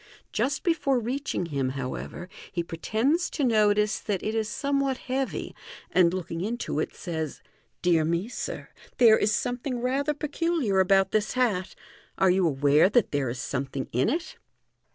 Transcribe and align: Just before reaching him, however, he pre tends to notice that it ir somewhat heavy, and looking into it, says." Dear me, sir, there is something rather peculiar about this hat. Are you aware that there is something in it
Just 0.31 0.63
before 0.63 0.99
reaching 0.99 1.45
him, 1.45 1.69
however, 1.77 2.27
he 2.51 2.63
pre 2.63 2.79
tends 2.79 3.29
to 3.29 3.43
notice 3.43 3.99
that 3.99 4.23
it 4.23 4.33
ir 4.33 4.43
somewhat 4.43 4.97
heavy, 4.97 5.55
and 5.91 6.11
looking 6.11 6.41
into 6.41 6.79
it, 6.79 6.95
says." 6.95 7.39
Dear 7.83 8.03
me, 8.03 8.27
sir, 8.27 8.69
there 8.97 9.19
is 9.19 9.31
something 9.31 9.77
rather 9.79 10.15
peculiar 10.15 10.79
about 10.79 11.11
this 11.11 11.33
hat. 11.33 11.75
Are 12.17 12.31
you 12.31 12.47
aware 12.47 12.89
that 12.89 13.11
there 13.11 13.29
is 13.29 13.39
something 13.39 13.89
in 13.91 14.09
it 14.09 14.37